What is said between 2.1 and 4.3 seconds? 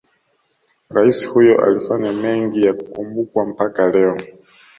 mengi ya kukumbukwa mpaka leo